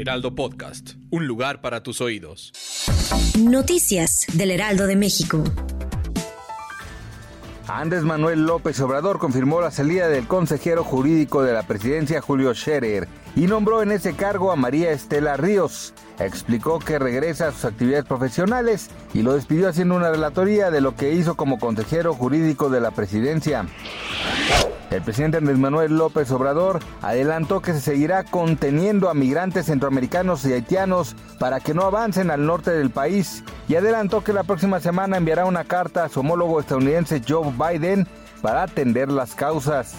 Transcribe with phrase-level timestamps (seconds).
[0.00, 2.52] Heraldo Podcast, un lugar para tus oídos.
[3.38, 5.44] Noticias del Heraldo de México.
[7.68, 13.08] Andrés Manuel López Obrador confirmó la salida del consejero jurídico de la presidencia Julio Scherer
[13.36, 15.92] y nombró en ese cargo a María Estela Ríos.
[16.18, 20.96] Explicó que regresa a sus actividades profesionales y lo despidió haciendo una relatoría de lo
[20.96, 23.66] que hizo como consejero jurídico de la presidencia.
[24.90, 30.52] El presidente Andrés Manuel López Obrador adelantó que se seguirá conteniendo a migrantes centroamericanos y
[30.52, 35.16] haitianos para que no avancen al norte del país y adelantó que la próxima semana
[35.16, 38.08] enviará una carta a su homólogo estadounidense Joe Biden
[38.42, 39.94] para atender las causas.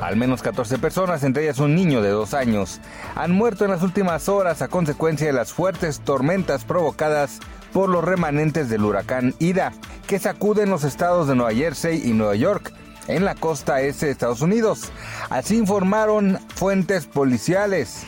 [0.00, 2.80] Al menos 14 personas, entre ellas un niño de dos años,
[3.14, 7.40] han muerto en las últimas horas a consecuencia de las fuertes tormentas provocadas
[7.74, 9.72] por los remanentes del huracán Ida,
[10.06, 12.72] que sacuden los estados de Nueva Jersey y Nueva York
[13.08, 14.90] en la costa este de Estados Unidos.
[15.30, 18.04] Así informaron fuentes policiales.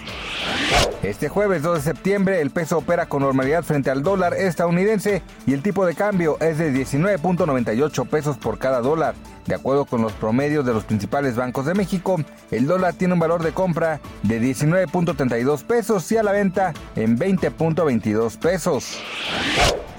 [1.03, 5.53] Este jueves 2 de septiembre el peso opera con normalidad frente al dólar estadounidense y
[5.53, 9.15] el tipo de cambio es de 19.98 pesos por cada dólar.
[9.47, 12.17] De acuerdo con los promedios de los principales bancos de México,
[12.51, 17.17] el dólar tiene un valor de compra de 19.32 pesos y a la venta en
[17.17, 18.99] 20.22 pesos.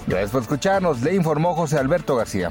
[0.06, 2.50] Gracias por escucharnos, le informó José Alberto García.